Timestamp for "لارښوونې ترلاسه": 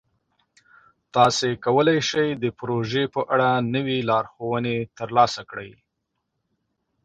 4.09-5.41